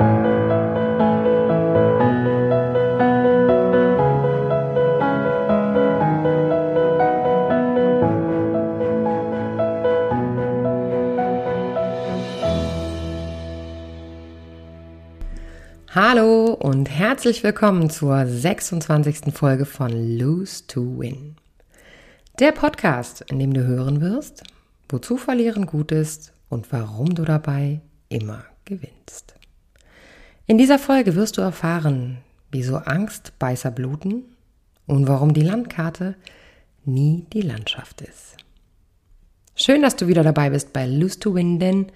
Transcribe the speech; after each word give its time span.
Hallo 0.00 0.06
und 16.54 16.88
herzlich 16.88 17.42
willkommen 17.42 17.90
zur 17.90 18.24
26. 18.24 19.34
Folge 19.34 19.66
von 19.66 20.16
Lose 20.16 20.66
to 20.66 20.98
Win. 20.98 21.36
Der 22.38 22.52
Podcast, 22.52 23.20
in 23.30 23.38
dem 23.38 23.52
du 23.52 23.66
hören 23.66 24.00
wirst, 24.00 24.44
wozu 24.88 25.18
Verlieren 25.18 25.66
gut 25.66 25.92
ist 25.92 26.32
und 26.48 26.72
warum 26.72 27.14
du 27.14 27.26
dabei 27.26 27.82
immer 28.08 28.46
gewinnst. 28.64 29.34
In 30.50 30.58
dieser 30.58 30.80
Folge 30.80 31.14
wirst 31.14 31.38
du 31.38 31.42
erfahren, 31.42 32.18
wieso 32.50 32.78
Angstbeißer 32.78 33.70
bluten 33.70 34.24
und 34.84 35.06
warum 35.06 35.32
die 35.32 35.44
Landkarte 35.44 36.16
nie 36.84 37.24
die 37.32 37.42
Landschaft 37.42 38.00
ist. 38.00 38.36
Schön, 39.54 39.80
dass 39.80 39.94
du 39.94 40.08
wieder 40.08 40.24
dabei 40.24 40.50
bist 40.50 40.72
bei 40.72 40.88
Lose 40.88 41.20
to 41.20 41.36
Win, 41.36 41.60
denn 41.60 41.92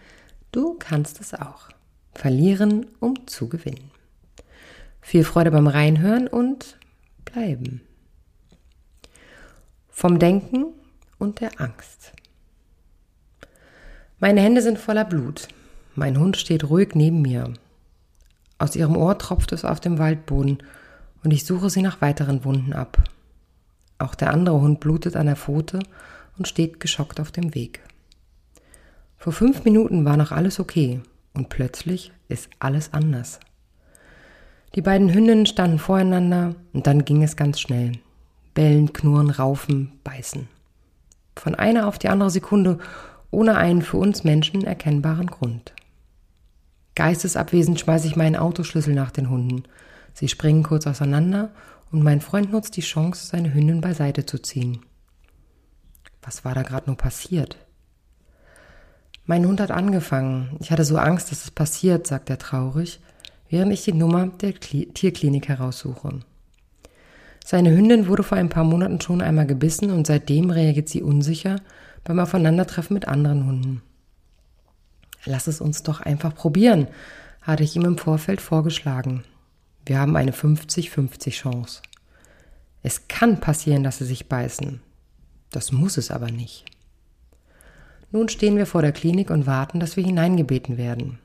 du 0.53 0.75
kannst 0.79 1.21
es 1.21 1.35
auch. 1.35 1.69
Verlieren, 2.13 2.87
um 3.01 3.27
zu 3.27 3.49
gewinnen. 3.49 3.91
Viel 5.01 5.25
Freude 5.25 5.51
beim 5.51 5.67
Reinhören 5.67 6.29
und 6.29 6.79
bleiben. 7.25 7.81
Vom 9.91 10.21
Denken 10.21 10.67
und 11.19 11.41
der 11.41 11.61
Angst. 11.61 12.13
Meine 14.21 14.43
Hände 14.43 14.63
sind 14.63 14.79
voller 14.79 15.05
Blut. 15.05 15.49
Mein 15.97 16.21
Hund 16.21 16.37
steht 16.37 16.63
ruhig 16.71 16.95
neben 16.95 17.21
mir. 17.21 17.53
Aus 18.65 18.77
ihrem 18.77 18.97
Ohr 18.97 19.19
tropft 19.19 19.53
es 19.53 19.67
auf 19.67 19.79
dem 19.79 19.99
Waldboden 19.99 20.57
und 21.23 21.33
ich 21.33 21.45
suche 21.45 21.69
sie 21.69 21.83
nach 21.83 22.01
weiteren 22.01 22.47
Wunden 22.47 22.73
ab. 22.73 22.97
Auch 23.99 24.15
der 24.15 24.33
andere 24.33 24.59
Hund 24.59 24.81
blutet 24.81 25.17
an 25.17 25.27
der 25.27 25.37
Pfote 25.37 25.81
und 26.39 26.49
steht 26.49 26.81
geschockt 26.81 27.21
auf 27.21 27.31
dem 27.31 27.55
Weg. 27.55 27.81
Vor 29.19 29.35
fünf 29.35 29.65
Minuten 29.65 30.07
war 30.07 30.17
noch 30.17 30.33
alles 30.33 30.61
okay 30.61 31.03
und 31.35 31.51
plötzlich 31.51 32.11
ist 32.29 32.49
alles 32.59 32.95
anders. 32.95 33.39
Die 34.75 34.81
beiden 34.81 35.13
Hündinnen 35.13 35.45
standen 35.45 35.79
voreinander 35.79 36.55
und 36.73 36.87
dann 36.87 37.05
ging 37.05 37.23
es 37.23 37.37
ganz 37.37 37.61
schnell. 37.61 37.93
Bellen, 38.55 38.95
knurren, 38.95 39.29
raufen, 39.29 39.93
beißen. 40.05 40.49
Von 41.37 41.55
einer 41.55 41.87
auf 41.87 41.99
die 41.99 42.09
andere 42.09 42.31
Sekunde 42.31 42.79
ohne 43.31 43.59
einen 43.59 43.83
für 43.83 43.99
uns 43.99 44.25
Menschen 44.25 44.65
erkennbaren 44.65 45.27
Grund. 45.27 45.75
Geistesabwesend 46.95 47.81
schmeiße 47.81 48.07
ich 48.07 48.17
meinen 48.17 48.37
Autoschlüssel 48.37 48.95
nach 48.95 49.11
den 49.11 49.31
Hunden. 49.31 49.65
Sie 50.13 50.29
springen 50.29 50.63
kurz 50.63 50.87
auseinander 50.87 51.51
und 51.91 52.03
mein 52.03 52.21
Freund 52.21 52.53
nutzt 52.53 52.77
die 52.77 52.83
Chance, 52.83 53.27
seine 53.27 53.53
Hündin 53.53 53.81
beiseite 53.81 54.27
zu 54.27 54.39
ziehen. 54.39 54.81
Was 56.23 56.45
war 56.45 56.55
da 56.55 56.63
gerade 56.63 56.87
nur 56.87 56.97
passiert? 56.97 57.57
Mein 59.27 59.47
Hund 59.47 59.61
hat 59.61 59.71
angefangen. 59.71 60.57
Ich 60.61 60.71
hatte 60.71 60.85
so 60.85 60.97
Angst, 60.97 61.31
dass 61.31 61.45
es 61.45 61.51
passiert, 61.51 62.07
sagt 62.07 62.31
er 62.31 62.39
traurig, 62.39 63.01
während 63.49 63.73
ich 63.73 63.85
die 63.85 63.93
Nummer 63.93 64.27
der 64.27 64.53
Kli 64.53 64.87
Tierklinik 64.93 65.49
heraussuche. 65.49 66.21
Seine 67.45 67.77
Hündin 67.77 68.07
wurde 68.07 68.23
vor 68.23 68.39
ein 68.39 68.49
paar 68.49 68.65
Monaten 68.65 69.01
schon 69.01 69.21
einmal 69.21 69.47
gebissen 69.47 69.91
und 69.91 70.07
seitdem 70.07 70.51
reagiert 70.51 70.89
sie 70.89 71.03
unsicher 71.03 71.57
beim 72.05 72.19
Aufeinandertreffen 72.19 72.95
mit 72.95 73.09
anderen 73.09 73.47
Hunden. 73.47 73.83
Lass 75.27 75.47
es 75.47 75.61
uns 75.61 75.83
doch 75.83 76.01
einfach 76.01 76.35
probieren, 76.35 76.89
hatte 77.41 77.63
ich 77.63 77.77
ihm 77.77 77.85
im 77.85 77.99
Vorfeld 77.99 78.41
vorgeschlagen. 78.41 79.25
Wir 79.87 79.99
haben 79.99 80.17
eine 80.17 80.33
50-50 80.33 81.31
Chance. 81.31 81.83
Es 82.83 83.09
kann 83.09 83.41
passieren, 83.41 83.83
dass 83.83 83.99
sie 83.99 84.05
sich 84.05 84.29
beißen. 84.29 84.81
Das 85.51 85.73
muss 85.73 85.97
es 85.97 86.11
aber 86.11 86.31
nicht. 86.31 86.65
Nun 88.11 88.29
stehen 88.29 88.57
wir 88.57 88.67
vor 88.67 88.83
der 88.83 88.93
Klinik 88.93 89.31
und 89.31 89.47
warten, 89.47 89.81
dass 89.81 89.97
wir 89.97 90.05
hineingebeten 90.05 90.77
werden. 90.79 91.19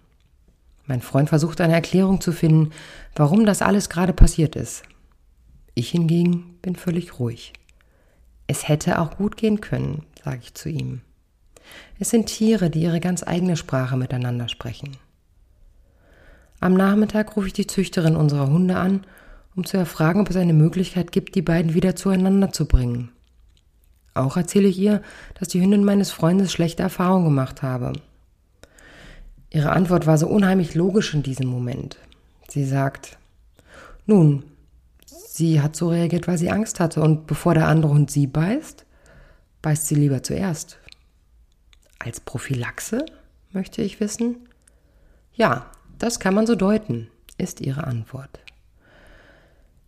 Mein 0.85 1.01
Freund 1.01 1.29
versucht 1.29 1.61
eine 1.61 1.73
Erklärung 1.73 2.19
zu 2.19 2.31
finden, 2.31 2.71
warum 3.15 3.45
das 3.45 3.61
alles 3.61 3.89
gerade 3.89 4.13
passiert 4.13 4.55
ist. 4.55 4.83
Ich 5.75 5.89
hingegen 5.91 6.57
bin 6.61 6.75
völlig 6.75 7.19
ruhig. 7.19 7.53
Es 8.47 8.67
hätte 8.67 8.99
auch 8.99 9.17
gut 9.17 9.37
gehen 9.37 9.61
können, 9.61 10.03
sage 10.23 10.39
ich 10.41 10.55
zu 10.55 10.67
ihm. 10.69 11.01
Es 11.99 12.09
sind 12.09 12.27
Tiere, 12.27 12.69
die 12.69 12.81
ihre 12.81 12.99
ganz 12.99 13.23
eigene 13.23 13.57
Sprache 13.57 13.97
miteinander 13.97 14.47
sprechen. 14.47 14.97
Am 16.59 16.73
Nachmittag 16.73 17.35
rufe 17.35 17.47
ich 17.47 17.53
die 17.53 17.67
Züchterin 17.67 18.15
unserer 18.15 18.47
Hunde 18.47 18.75
an, 18.75 19.05
um 19.55 19.65
zu 19.65 19.77
erfragen, 19.77 20.21
ob 20.21 20.29
es 20.29 20.35
eine 20.35 20.53
Möglichkeit 20.53 21.11
gibt, 21.11 21.35
die 21.35 21.41
beiden 21.41 21.73
wieder 21.73 21.95
zueinander 21.95 22.51
zu 22.51 22.65
bringen. 22.65 23.09
Auch 24.13 24.37
erzähle 24.37 24.67
ich 24.67 24.77
ihr, 24.77 25.01
dass 25.39 25.47
die 25.47 25.61
Hündin 25.61 25.83
meines 25.83 26.11
Freundes 26.11 26.51
schlechte 26.51 26.83
Erfahrungen 26.83 27.25
gemacht 27.25 27.61
habe. 27.61 27.93
Ihre 29.49 29.71
Antwort 29.71 30.05
war 30.05 30.17
so 30.17 30.27
unheimlich 30.27 30.75
logisch 30.75 31.13
in 31.13 31.23
diesem 31.23 31.47
Moment. 31.47 31.97
Sie 32.49 32.65
sagt, 32.65 33.17
nun, 34.05 34.43
sie 35.05 35.61
hat 35.61 35.75
so 35.75 35.89
reagiert, 35.89 36.27
weil 36.27 36.37
sie 36.37 36.51
Angst 36.51 36.79
hatte 36.79 37.01
und 37.01 37.27
bevor 37.27 37.53
der 37.53 37.67
andere 37.67 37.93
Hund 37.93 38.11
sie 38.11 38.27
beißt, 38.27 38.85
beißt 39.61 39.87
sie 39.87 39.95
lieber 39.95 40.23
zuerst. 40.23 40.77
Als 41.99 42.21
Prophylaxe, 42.21 43.05
möchte 43.51 43.81
ich 43.81 43.99
wissen? 43.99 44.47
Ja, 45.33 45.69
das 45.97 46.19
kann 46.19 46.33
man 46.33 46.47
so 46.47 46.55
deuten, 46.55 47.09
ist 47.37 47.61
ihre 47.61 47.83
Antwort. 47.83 48.39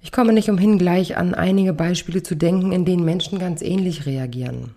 Ich 0.02 0.12
komme 0.12 0.34
nicht 0.34 0.50
umhin, 0.50 0.78
gleich 0.78 1.16
an 1.16 1.34
einige 1.34 1.74
Beispiele 1.74 2.22
zu 2.22 2.36
denken, 2.36 2.72
in 2.72 2.86
denen 2.86 3.06
Menschen 3.06 3.40
ganz 3.40 3.62
ähnlich 3.62 4.06
reagieren. 4.06 4.76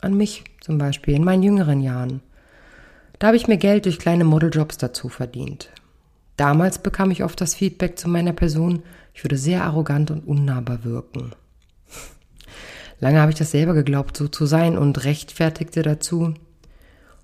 An 0.00 0.14
mich 0.16 0.44
zum 0.60 0.78
Beispiel 0.78 1.14
in 1.14 1.24
meinen 1.24 1.42
jüngeren 1.42 1.82
Jahren. 1.82 2.22
Da 3.18 3.28
habe 3.28 3.36
ich 3.36 3.48
mir 3.48 3.58
Geld 3.58 3.84
durch 3.84 3.98
kleine 3.98 4.24
Modeljobs 4.24 4.78
dazu 4.78 5.08
verdient. 5.08 5.70
Damals 6.36 6.78
bekam 6.78 7.10
ich 7.10 7.22
oft 7.22 7.40
das 7.40 7.54
Feedback 7.54 7.98
zu 7.98 8.08
meiner 8.08 8.32
Person, 8.32 8.82
ich 9.12 9.22
würde 9.24 9.36
sehr 9.36 9.64
arrogant 9.64 10.10
und 10.10 10.26
unnahbar 10.26 10.84
wirken. 10.84 11.32
Lange 13.00 13.20
habe 13.20 13.32
ich 13.32 13.38
das 13.38 13.50
selber 13.50 13.74
geglaubt, 13.74 14.16
so 14.16 14.28
zu 14.28 14.46
sein 14.46 14.76
und 14.76 15.04
rechtfertigte 15.04 15.82
dazu, 15.82 16.34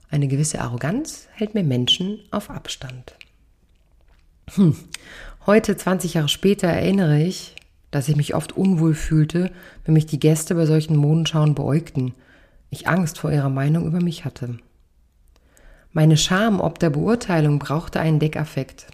eine 0.08 0.28
gewisse 0.28 0.60
Arroganz 0.60 1.28
hält 1.32 1.54
mir 1.54 1.64
Menschen 1.64 2.20
auf 2.30 2.50
Abstand. 2.50 3.14
Hm. 4.54 4.76
Heute, 5.46 5.76
20 5.76 6.14
Jahre 6.14 6.28
später, 6.28 6.68
erinnere 6.68 7.20
ich, 7.20 7.56
dass 7.90 8.08
ich 8.08 8.16
mich 8.16 8.34
oft 8.34 8.56
unwohl 8.56 8.94
fühlte, 8.94 9.50
wenn 9.84 9.94
mich 9.94 10.06
die 10.06 10.20
Gäste 10.20 10.54
bei 10.54 10.66
solchen 10.66 10.96
Modenschauen 10.96 11.54
beäugten. 11.54 12.14
Ich 12.70 12.88
Angst 12.88 13.18
vor 13.18 13.32
ihrer 13.32 13.48
Meinung 13.48 13.86
über 13.86 14.00
mich 14.00 14.24
hatte. 14.24 14.58
Meine 15.92 16.16
Scham 16.16 16.60
ob 16.60 16.78
der 16.78 16.90
Beurteilung 16.90 17.58
brauchte 17.58 18.00
einen 18.00 18.18
Deckaffekt. 18.18 18.86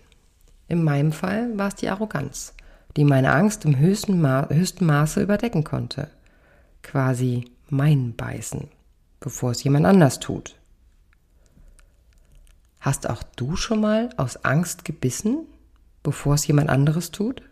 In 0.69 0.83
meinem 0.83 1.13
Fall 1.13 1.57
war 1.59 1.69
es 1.69 1.75
die 1.75 1.89
Arroganz, 1.89 2.55
die 2.97 3.05
meine 3.05 3.33
Angst 3.33 3.65
im 3.65 3.79
höchsten, 3.79 4.21
Ma 4.21 4.49
höchsten 4.51 4.87
Maße 4.87 5.23
überdecken 5.23 5.65
konnte. 5.65 6.09
Quasi 6.83 7.45
mein 7.69 8.15
Beißen, 8.17 8.69
bevor 9.21 9.53
es 9.53 9.65
jemand 9.65 9.87
anders 9.87 10.21
tut. 10.21 10.57
Hast 12.81 13.09
auch 13.09 13.23
du 13.37 13.57
schon 13.57 13.81
mal 13.81 14.11
aus 14.17 14.45
Angst 14.45 14.85
gebissen? 14.85 15.47
bevor 16.03 16.35
es 16.35 16.47
jemand 16.47 16.71
anderes 16.71 17.11
tut? 17.11 17.43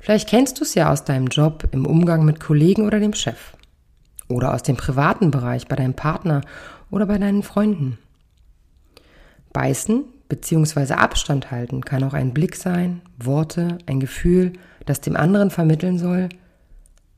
Vielleicht 0.00 0.28
kennst 0.28 0.58
du 0.58 0.64
es 0.64 0.74
ja 0.74 0.90
aus 0.90 1.04
deinem 1.04 1.26
Job, 1.26 1.68
im 1.72 1.86
Umgang 1.86 2.24
mit 2.24 2.40
Kollegen 2.40 2.86
oder 2.86 3.00
dem 3.00 3.12
Chef. 3.12 3.54
Oder 4.28 4.54
aus 4.54 4.62
dem 4.62 4.76
privaten 4.76 5.30
Bereich 5.30 5.66
bei 5.66 5.76
deinem 5.76 5.94
Partner 5.94 6.40
oder 6.90 7.06
bei 7.06 7.18
deinen 7.18 7.42
Freunden. 7.42 7.98
Beißen 9.52 10.04
bzw. 10.28 10.94
Abstand 10.94 11.50
halten 11.50 11.84
kann 11.84 12.04
auch 12.04 12.14
ein 12.14 12.32
Blick 12.32 12.56
sein, 12.56 13.02
Worte, 13.18 13.78
ein 13.86 14.00
Gefühl, 14.00 14.52
das 14.86 15.00
dem 15.00 15.16
anderen 15.16 15.50
vermitteln 15.50 15.98
soll, 15.98 16.28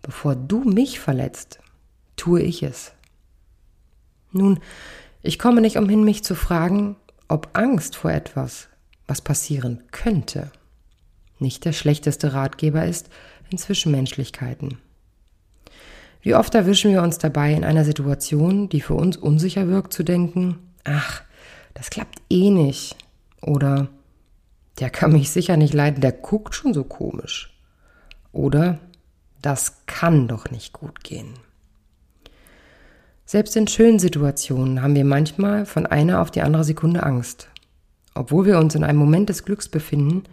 bevor 0.02 0.37
du 0.37 0.60
mich 0.64 1.00
verletzt, 1.00 1.60
tue 2.16 2.43
ich 2.43 2.62
es. 2.62 2.93
Nun, 4.32 4.60
ich 5.22 5.38
komme 5.38 5.60
nicht 5.60 5.76
umhin, 5.76 6.04
mich 6.04 6.25
zu 6.25 6.34
fragen, 6.34 6.96
ob 7.28 7.50
Angst 7.52 7.96
vor 7.96 8.10
etwas 8.10 8.69
was 9.06 9.20
passieren 9.20 9.82
könnte, 9.90 10.50
nicht 11.38 11.64
der 11.64 11.72
schlechteste 11.72 12.32
Ratgeber 12.32 12.87
ist 12.87 13.08
in 13.50 13.58
Zwischenmenschlichkeiten. 13.58 14.78
Wie 16.22 16.34
oft 16.34 16.55
erwischen 16.55 16.93
wir 16.93 17.02
uns 17.02 17.19
dabei 17.19 17.52
in 17.52 17.64
einer 17.64 17.84
Situation, 17.84 18.69
die 18.69 18.81
für 18.81 18.94
uns 18.94 19.16
unsicher 19.16 19.66
wirkt, 19.69 19.93
zu 19.93 20.05
denken, 20.05 20.58
ach, 20.84 21.22
das 21.75 21.90
klappt 21.90 22.22
eh 22.31 22.50
nicht. 22.50 22.96
Oder 23.40 23.88
der 24.78 24.88
kann 24.88 25.12
mich 25.12 25.31
sicher 25.31 25.56
nicht 25.56 25.75
leiden, 25.75 26.00
der 26.00 26.12
guckt 26.12 26.55
schon 26.55 26.72
so 26.72 26.84
komisch. 26.84 27.52
Oder 28.31 28.78
das 29.43 29.85
kann 29.87 30.29
doch 30.29 30.50
nicht 30.50 30.73
gut 30.73 31.05
gehen. 31.05 31.35
Selbst 33.25 33.56
in 33.56 33.67
schönen 33.67 33.99
Situationen 33.99 34.83
haben 34.83 34.94
wir 34.94 35.05
manchmal 35.05 35.67
von 35.67 35.87
einer 35.87 36.21
auf 36.21 36.31
die 36.31 36.43
andere 36.43 36.65
Sekunde 36.65 37.03
Angst 37.03 37.49
obwohl 38.15 38.47
wir 38.47 38.59
uns 38.59 38.75
in 38.75 38.85
einem 38.85 38.99
Moment 38.99 39.29
des 39.29 39.44
Glücks 39.44 39.69
befinden, 39.69 40.25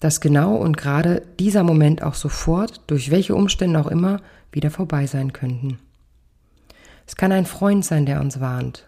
dass 0.00 0.20
genau 0.20 0.56
und 0.56 0.76
gerade 0.76 1.22
dieser 1.38 1.62
Moment 1.62 2.02
auch 2.02 2.14
sofort, 2.14 2.82
durch 2.86 3.10
welche 3.10 3.34
Umstände 3.34 3.80
auch 3.80 3.86
immer, 3.86 4.20
wieder 4.52 4.70
vorbei 4.70 5.06
sein 5.06 5.32
könnten. 5.32 5.78
Es 7.06 7.16
kann 7.16 7.32
ein 7.32 7.46
Freund 7.46 7.84
sein, 7.84 8.06
der 8.06 8.20
uns 8.20 8.40
warnt, 8.40 8.86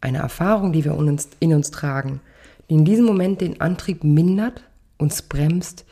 eine 0.00 0.18
Erfahrung, 0.18 0.72
die 0.72 0.84
wir 0.84 0.92
in 1.40 1.54
uns, 1.54 1.70
tragen, 1.70 2.20
die 2.68 2.74
in 2.74 2.84
diesem 2.84 3.04
Moment 3.04 3.40
den 3.40 3.60
Antrieb 3.60 4.04
mindert, 4.04 4.62
uns 4.98 5.22
bremst, 5.22 5.84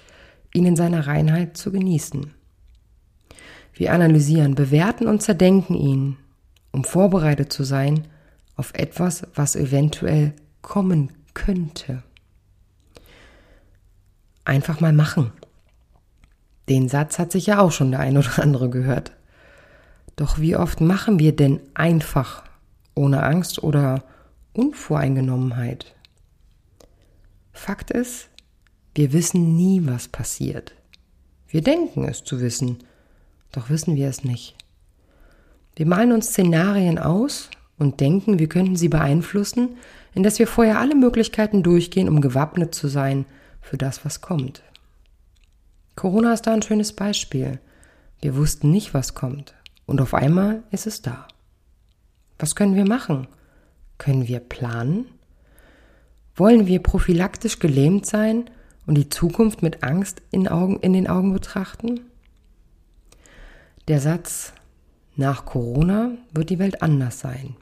ihn 0.55 0.65
in 0.65 0.77
seiner 0.77 1.06
Reinheit 1.06 1.56
zu 1.56 1.71
genießen. 1.71 2.33
Wir 3.78 3.92
analysieren, 3.92 4.56
bewerten 4.56 5.06
und 5.06 5.22
zerdenken 5.22 5.76
ihn, 5.76 6.16
um 6.72 6.82
vorbereitet 6.82 7.52
zu 7.52 7.62
sein 7.62 8.08
auf 8.56 8.75
etwas, 8.75 9.25
was 9.36 9.54
eventuell 9.54 10.32
kommen 10.62 11.12
könnte. 11.32 12.02
Einfach 14.44 14.80
mal 14.80 14.92
machen. 14.92 15.30
Den 16.69 16.88
Satz 16.88 17.20
hat 17.20 17.30
sich 17.30 17.46
ja 17.46 17.60
auch 17.60 17.70
schon 17.70 17.92
der 17.92 18.00
ein 18.00 18.19
oder 18.19 18.42
andere 18.42 18.69
gehört. 18.69 19.12
Doch 20.16 20.40
wie 20.40 20.56
oft 20.56 20.80
machen 20.80 21.20
wir 21.20 21.36
denn 21.36 21.60
einfach, 21.75 22.42
ohne 22.96 23.22
Angst 23.22 23.62
oder 23.62 24.02
Unvoreingenommenheit? 24.54 25.94
Fakt 27.52 27.92
ist, 27.92 28.28
wir 28.96 29.12
wissen 29.12 29.54
nie, 29.54 29.82
was 29.84 30.08
passiert. 30.08 30.75
Wir 31.46 31.62
denken 31.62 32.02
es 32.02 32.25
zu 32.25 32.40
wissen, 32.40 32.78
doch 33.53 33.71
wissen 33.71 33.97
wir 33.97 34.09
es 34.09 34.25
nicht. 34.25 34.56
Wir 35.77 35.87
malen 35.87 36.12
uns 36.12 36.29
Szenarien 36.29 36.99
aus 36.99 37.50
und 37.79 38.00
denken, 38.00 38.39
wir 38.39 38.49
könnten 38.49 38.77
sie 38.77 38.89
beeinflussen, 38.89 39.77
indes 40.15 40.39
wir 40.39 40.47
vorher 40.47 40.79
alle 40.81 40.95
Möglichkeiten 40.95 41.62
durchgehen, 41.62 42.09
um 42.09 42.21
gewappnet 42.21 42.75
zu 42.75 42.89
sein 42.89 43.27
für 43.61 43.79
das, 43.79 44.05
was 44.05 44.21
kommt. 44.21 44.62
Corona 45.95 46.33
ist 46.33 46.47
da 46.47 46.53
ein 46.53 46.62
schönes 46.62 46.93
Beispiel. 46.93 47.61
Wir 48.21 48.37
wussten 48.37 48.71
nicht, 48.71 48.95
was 48.95 49.15
kommt. 49.15 49.55
Und 49.87 50.00
auf 50.00 50.15
einmal 50.15 50.62
ist 50.71 50.87
es 50.87 51.03
da. 51.03 51.29
Was 52.39 52.55
können 52.55 52.75
wir 52.75 52.87
machen? 52.87 53.27
Können 53.97 54.29
wir 54.29 54.41
planen? 54.41 55.06
Wollen 56.37 56.67
wir 56.67 56.83
prophylaktisch 56.83 57.59
gelähmt 57.59 58.06
sein 58.06 58.50
und 58.87 58.97
die 58.97 59.09
Zukunft 59.09 59.62
mit 59.62 59.83
Angst 59.83 60.23
in, 60.31 60.47
Augen, 60.47 60.79
in 60.81 60.93
den 60.93 61.09
Augen 61.09 61.33
betrachten? 61.33 62.00
Der 63.88 64.00
Satz, 64.00 64.52
nach 65.17 65.46
Corona 65.46 66.11
wird 66.31 66.50
die 66.50 66.58
Welt 66.58 66.82
anders 66.82 67.20
sein. 67.20 67.56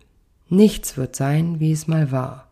Nichts 0.49 0.97
wird 0.97 1.15
sein, 1.15 1.61
wie 1.61 1.71
es 1.71 1.87
mal 1.87 2.11
war. 2.11 2.49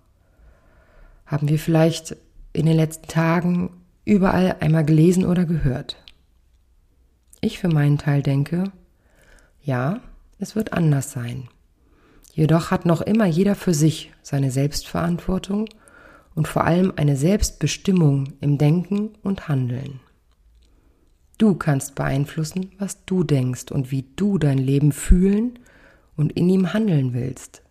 Haben 1.26 1.49
wir 1.49 1.59
vielleicht 1.59 2.17
in 2.53 2.67
den 2.67 2.76
letzten 2.76 3.09
Tagen 3.09 3.71
überall 4.05 4.56
einmal 4.61 4.85
gelesen 4.85 5.25
oder 5.25 5.44
gehört. 5.44 5.97
Ich 7.41 7.59
für 7.59 7.69
meinen 7.69 7.99
Teil 7.99 8.23
denke, 8.23 8.71
ja, 9.61 10.00
es 10.38 10.55
wird 10.55 10.73
anders 10.73 11.11
sein. 11.11 11.49
Jedoch 12.32 12.71
hat 12.71 12.87
noch 12.87 13.00
immer 13.00 13.26
jeder 13.26 13.56
für 13.56 13.75
sich 13.75 14.12
seine 14.23 14.53
Selbstverantwortung 14.53 15.69
und 16.37 16.47
vor 16.47 16.62
allem 16.62 16.93
eine 16.94 17.17
Selbstbestimmung 17.17 18.35
im 18.41 18.56
Denken 18.56 19.11
und 19.25 19.49
Handeln. 19.49 19.99
Du 21.39 21.55
kannst 21.55 21.95
beeinflussen, 21.95 22.73
was 22.79 23.05
du 23.05 23.25
denkst 23.25 23.73
und 23.73 23.91
wie 23.91 24.05
du 24.17 24.39
dein 24.39 24.59
Leben 24.59 24.93
fühlen 24.93 25.59
und 26.17 26.33
in 26.33 26.49
ihm 26.49 26.73
handeln 26.73 27.13
willst. 27.13 27.63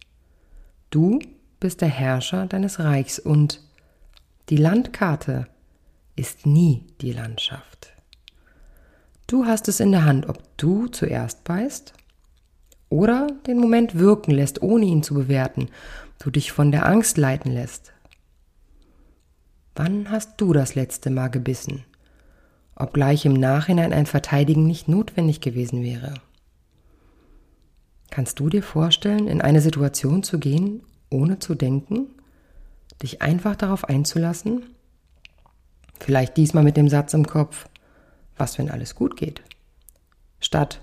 Du 0.89 1.19
bist 1.59 1.81
der 1.81 1.89
Herrscher 1.89 2.45
deines 2.45 2.79
Reichs 2.79 3.19
und 3.19 3.61
die 4.49 4.57
Landkarte 4.57 5.47
ist 6.15 6.45
nie 6.45 6.83
die 7.01 7.13
Landschaft. 7.13 7.93
Du 9.27 9.45
hast 9.45 9.67
es 9.69 9.79
in 9.79 9.91
der 9.91 10.03
Hand, 10.03 10.27
ob 10.27 10.41
du 10.57 10.87
zuerst 10.87 11.45
beißt 11.45 11.93
oder 12.89 13.27
den 13.47 13.57
Moment 13.57 13.97
wirken 13.97 14.31
lässt, 14.31 14.61
ohne 14.61 14.85
ihn 14.85 15.01
zu 15.01 15.13
bewerten, 15.13 15.69
du 16.19 16.29
dich 16.29 16.51
von 16.51 16.71
der 16.71 16.85
Angst 16.85 17.17
leiten 17.17 17.51
lässt. 17.51 17.93
Wann 19.75 20.11
hast 20.11 20.39
du 20.39 20.53
das 20.53 20.75
letzte 20.75 21.09
Mal 21.09 21.29
gebissen? 21.29 21.85
Obgleich 22.75 23.25
im 23.25 23.33
Nachhinein 23.33 23.93
ein 23.93 24.05
Verteidigen 24.05 24.65
nicht 24.65 24.87
notwendig 24.87 25.41
gewesen 25.41 25.83
wäre. 25.83 26.15
Kannst 28.09 28.39
du 28.39 28.49
dir 28.49 28.63
vorstellen, 28.63 29.27
in 29.27 29.41
eine 29.41 29.61
Situation 29.61 30.23
zu 30.23 30.39
gehen, 30.39 30.83
ohne 31.09 31.39
zu 31.39 31.55
denken, 31.55 32.07
dich 33.01 33.21
einfach 33.21 33.55
darauf 33.55 33.85
einzulassen? 33.85 34.63
Vielleicht 35.99 36.37
diesmal 36.37 36.63
mit 36.63 36.77
dem 36.77 36.89
Satz 36.89 37.13
im 37.13 37.25
Kopf, 37.25 37.67
was 38.37 38.57
wenn 38.57 38.69
alles 38.69 38.95
gut 38.95 39.15
geht? 39.15 39.41
Statt, 40.39 40.81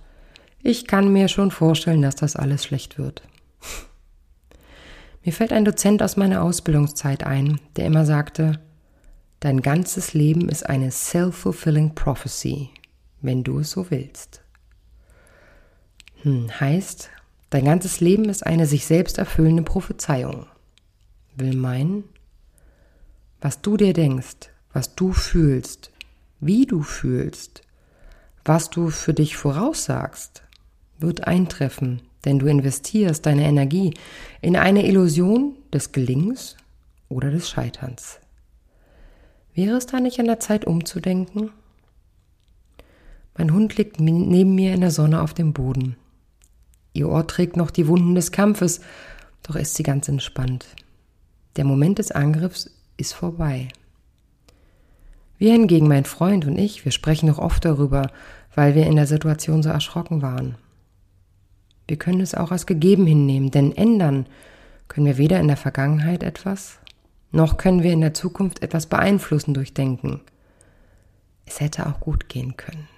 ich 0.63 0.87
kann 0.87 1.13
mir 1.13 1.29
schon 1.29 1.51
vorstellen, 1.51 2.03
dass 2.03 2.17
das 2.17 2.37
alles 2.37 2.65
schlecht 2.65 2.99
wird. 2.99 3.23
Mir 5.25 5.33
fällt 5.33 5.53
ein 5.53 5.65
Dozent 5.65 6.03
aus 6.03 6.17
meiner 6.17 6.43
Ausbildungszeit 6.43 7.25
ein, 7.25 7.61
der 7.77 7.87
immer 7.87 8.07
sagte, 8.07 8.59
dein 9.41 9.63
ganzes 9.63 10.15
Leben 10.15 10.49
ist 10.49 10.69
eine 10.69 10.91
self-fulfilling 10.91 11.95
prophecy, 11.95 12.71
wenn 13.23 13.43
du 13.43 13.61
es 13.61 13.71
so 13.71 13.91
willst. 13.91 14.43
Hm, 16.23 16.49
heißt, 16.61 17.11
dein 17.49 17.65
ganzes 17.65 18.01
Leben 18.01 18.27
ist 18.29 18.47
eine 18.47 18.67
sich 18.67 18.87
selbst 18.87 19.19
erfüllende 19.19 19.63
Prophezeiung. 19.63 20.47
Will 21.37 21.57
meinen, 21.57 22.05
was 23.41 23.63
du 23.63 23.79
dir 23.79 23.95
denkst, 23.95 24.51
was 24.73 24.95
du 24.95 25.13
fühlst, 25.13 25.91
wie 26.41 26.67
du 26.67 26.83
fühlst, 26.83 27.63
was 28.45 28.71
du 28.71 28.91
für 28.91 29.15
dich 29.15 29.37
voraussagst, 29.37 30.43
wird 30.99 31.27
eintreffen, 31.27 32.03
denn 32.25 32.39
du 32.39 32.47
investierst 32.47 33.25
deine 33.25 33.45
Energie 33.45 33.95
in 34.43 34.57
eine 34.57 34.87
Illusion 34.87 35.57
des 35.73 35.93
Gelingens 35.93 36.57
oder 37.09 37.31
des 37.31 37.49
Scheiterns. 37.49 38.21
Wäre 39.61 39.77
es 39.77 39.85
da 39.85 40.01
nicht 40.01 40.19
an 40.19 40.25
der 40.25 40.41
Zeit 40.41 40.65
umzudenken? 40.65 41.51
Mein 43.37 43.53
Hund 43.53 43.77
liegt 43.77 44.01
neben 44.01 44.55
mir 44.55 44.73
in 44.73 44.81
der 44.81 44.91
Sonne 44.91 45.21
auf 45.21 45.35
dem 45.35 45.53
Boden. 45.53 45.97
Ihr 46.95 47.11
Ohr 47.11 47.27
trägt 47.27 47.59
noch 47.59 47.71
die 47.71 47.87
Wunden 47.87 48.15
des 48.15 48.33
Kampfes, 48.33 48.81
doch 49.43 49.57
ist 49.57 49.75
sie 49.75 49.83
ganz 49.83 50.09
entspannt. 50.09 50.65
Der 51.57 51.67
Moment 51.67 51.99
des 51.99 52.11
Angriffs 52.11 52.71
ist 52.97 53.13
vorbei. 53.13 53.69
Wir 55.37 55.53
hingegen, 55.53 55.89
mein 55.89 56.07
Freund 56.07 56.47
und 56.47 56.57
ich, 56.57 56.87
wir 56.87 56.93
sprechen 56.93 57.27
noch 57.27 57.39
oft 57.39 57.63
darüber, 57.63 58.11
weil 58.55 58.75
wir 58.75 58.87
in 58.87 58.97
der 58.97 59.07
Situation 59.07 59.63
so 59.63 59.69
erschrocken 59.69 60.23
waren. 60.23 60.55
Wir 61.87 61.99
können 61.99 62.23
es 62.23 62.35
auch 62.35 62.51
als 62.51 62.65
gegeben 62.65 63.07
hinnehmen, 63.07 63.51
denn 63.51 63.77
ändern 63.77 64.25
können 64.89 65.05
wir 65.05 65.19
weder 65.19 65.39
in 65.39 65.49
der 65.49 65.59
Vergangenheit 65.59 66.23
etwas, 66.23 66.80
noch 67.33 67.57
können 67.57 67.83
wir 67.83 67.93
in 67.93 68.01
der 68.01 68.15
Zukunft 68.15 68.63
etwas 68.63 68.87
beeinflussen 68.87 69.55
durch 69.55 69.75
Denken. 69.75 70.21
Es 71.47 71.61
hätte 71.61 71.87
auch 71.87 72.01
gut 72.01 72.29
gehen 72.29 72.57
können. 72.57 72.89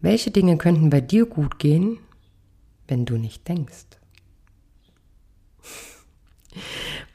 Welche 0.00 0.30
Dinge 0.30 0.58
könnten 0.58 0.90
bei 0.90 1.00
dir 1.00 1.26
gut 1.26 1.58
gehen, 1.58 1.98
wenn 2.88 3.06
du 3.06 3.16
nicht 3.16 3.48
denkst? 3.48 3.86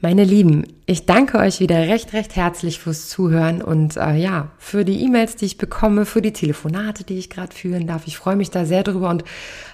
Meine 0.02 0.24
Lieben, 0.24 0.64
ich 0.86 1.06
danke 1.06 1.40
euch 1.40 1.60
wieder 1.60 1.76
recht, 1.76 2.14
recht 2.14 2.38
herzlich 2.38 2.80
fürs 2.80 3.10
Zuhören 3.10 3.62
und 3.62 3.98
äh, 3.98 4.16
ja, 4.16 4.50
für 4.58 4.86
die 4.86 5.04
E-Mails, 5.04 5.36
die 5.36 5.44
ich 5.44 5.58
bekomme, 5.58 6.06
für 6.06 6.22
die 6.22 6.32
Telefonate, 6.32 7.04
die 7.04 7.18
ich 7.18 7.30
gerade 7.30 7.54
führen 7.54 7.86
darf. 7.86 8.08
Ich 8.08 8.18
freue 8.18 8.38
mich 8.38 8.50
da 8.50 8.64
sehr 8.64 8.84
drüber 8.84 9.10
und 9.10 9.26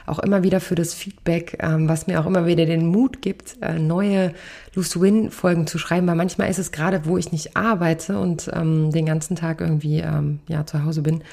auch 0.07 0.17
immer 0.17 0.41
wieder 0.41 0.61
für 0.61 0.73
das 0.73 0.95
Feedback, 0.95 1.59
ähm, 1.61 1.87
was 1.87 2.07
mir 2.07 2.19
auch 2.19 2.25
immer 2.25 2.47
wieder 2.47 2.65
den 2.65 2.87
Mut 2.87 3.21
gibt, 3.21 3.57
äh, 3.61 3.77
neue 3.77 4.33
Loose 4.73 4.99
Win 4.99 5.29
Folgen 5.29 5.67
zu 5.67 5.77
schreiben, 5.77 6.07
weil 6.07 6.15
manchmal 6.15 6.49
ist 6.49 6.57
es 6.57 6.71
gerade, 6.71 7.05
wo 7.05 7.19
ich 7.19 7.31
nicht 7.31 7.55
arbeite 7.55 8.17
und 8.17 8.49
ähm, 8.51 8.91
den 8.91 9.05
ganzen 9.05 9.35
Tag 9.35 9.61
irgendwie 9.61 9.99
ähm, 9.99 10.39
ja 10.47 10.65
zu 10.65 10.83
Hause 10.83 11.03
bin, 11.03 11.23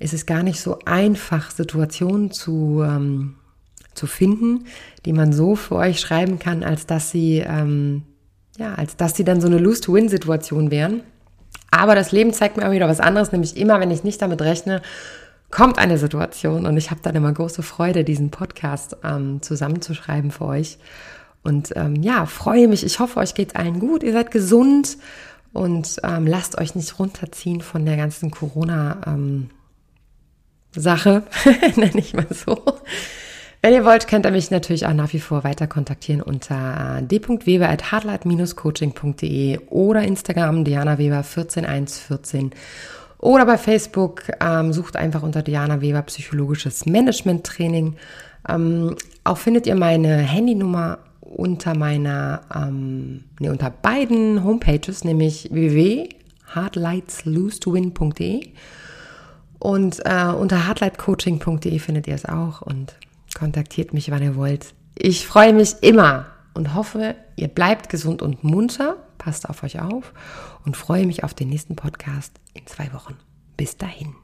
ist 0.00 0.14
es 0.14 0.26
gar 0.26 0.42
nicht 0.42 0.58
so 0.58 0.80
einfach, 0.84 1.52
Situationen 1.52 2.32
zu 2.32 2.82
ähm, 2.84 3.36
zu 3.94 4.08
finden, 4.08 4.64
die 5.04 5.12
man 5.12 5.32
so 5.32 5.54
für 5.54 5.76
euch 5.76 6.00
schreiben 6.00 6.38
kann, 6.38 6.64
als 6.64 6.86
dass 6.86 7.10
sie 7.10 7.44
ähm, 7.46 8.04
ja, 8.58 8.74
als 8.74 8.96
dass 8.96 9.16
sie 9.16 9.24
dann 9.24 9.40
so 9.40 9.46
eine 9.46 9.58
Lose-to-Win-Situation 9.58 10.70
wären. 10.70 11.02
Aber 11.70 11.94
das 11.94 12.12
Leben 12.12 12.32
zeigt 12.32 12.56
mir 12.56 12.66
auch 12.66 12.72
wieder 12.72 12.88
was 12.88 13.00
anderes, 13.00 13.32
nämlich 13.32 13.56
immer, 13.56 13.80
wenn 13.80 13.90
ich 13.90 14.04
nicht 14.04 14.20
damit 14.20 14.42
rechne, 14.42 14.82
kommt 15.50 15.78
eine 15.78 15.98
Situation 15.98 16.66
und 16.66 16.76
ich 16.76 16.90
habe 16.90 17.00
dann 17.02 17.14
immer 17.14 17.32
große 17.32 17.62
Freude, 17.62 18.04
diesen 18.04 18.30
Podcast 18.30 18.96
ähm, 19.04 19.42
zusammenzuschreiben 19.42 20.30
für 20.30 20.46
euch. 20.46 20.78
Und 21.42 21.72
ähm, 21.76 21.96
ja, 21.96 22.26
freue 22.26 22.68
mich. 22.68 22.84
Ich 22.84 23.00
hoffe, 23.00 23.20
euch 23.20 23.34
geht 23.34 23.56
allen 23.56 23.80
gut. 23.80 24.02
Ihr 24.02 24.12
seid 24.12 24.30
gesund 24.30 24.96
und 25.52 25.96
ähm, 26.02 26.26
lasst 26.26 26.58
euch 26.58 26.74
nicht 26.74 26.98
runterziehen 26.98 27.60
von 27.60 27.84
der 27.84 27.96
ganzen 27.96 28.30
Corona-Sache, 28.30 29.48
ähm, 30.74 31.22
nenne 31.76 31.98
ich 31.98 32.14
mal 32.14 32.26
so. 32.30 32.62
Wenn 33.64 33.74
ihr 33.74 33.84
wollt, 33.84 34.08
könnt 34.08 34.26
ihr 34.26 34.32
mich 34.32 34.50
natürlich 34.50 34.86
auch 34.86 34.92
nach 34.92 35.12
wie 35.12 35.20
vor 35.20 35.44
weiter 35.44 35.68
kontaktieren 35.68 36.20
unter 36.20 37.00
d.weber.hardlight-coaching.de 37.00 39.60
oder 39.68 40.02
Instagram 40.02 40.64
Diana 40.64 40.98
Weber 40.98 41.22
14114 41.22 42.50
oder 43.18 43.46
bei 43.46 43.56
Facebook 43.56 44.24
ähm, 44.40 44.72
sucht 44.72 44.96
einfach 44.96 45.22
unter 45.22 45.42
Diana 45.42 45.80
Weber 45.80 46.02
psychologisches 46.02 46.86
Management 46.86 47.46
Training. 47.46 47.94
Ähm, 48.48 48.96
auch 49.22 49.38
findet 49.38 49.68
ihr 49.68 49.76
meine 49.76 50.16
Handynummer 50.16 50.98
unter 51.20 51.76
meiner, 51.76 52.40
ähm, 52.52 53.22
nee, 53.38 53.48
unter 53.48 53.70
beiden 53.70 54.42
Homepages, 54.42 55.04
nämlich 55.04 55.50
www.hardlightslose2win.de 55.52 58.48
und 59.60 60.00
äh, 60.04 60.32
unter 60.36 60.66
hardlightcoaching.de 60.66 61.78
findet 61.78 62.08
ihr 62.08 62.16
es 62.16 62.24
auch. 62.24 62.62
Und 62.62 62.96
kontaktiert 63.34 63.92
mich, 63.92 64.10
wann 64.10 64.22
ihr 64.22 64.36
wollt. 64.36 64.74
Ich 64.96 65.26
freue 65.26 65.52
mich 65.52 65.82
immer 65.82 66.26
und 66.54 66.74
hoffe, 66.74 67.14
ihr 67.36 67.48
bleibt 67.48 67.88
gesund 67.88 68.22
und 68.22 68.44
munter, 68.44 68.96
passt 69.18 69.48
auf 69.48 69.62
euch 69.62 69.80
auf 69.80 70.12
und 70.64 70.76
freue 70.76 71.06
mich 71.06 71.24
auf 71.24 71.34
den 71.34 71.48
nächsten 71.48 71.76
Podcast 71.76 72.32
in 72.54 72.66
zwei 72.66 72.92
Wochen. 72.92 73.16
Bis 73.56 73.76
dahin. 73.76 74.14